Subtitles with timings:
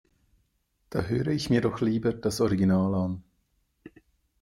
[0.89, 3.23] Da höre ich mir doch lieber das Original an.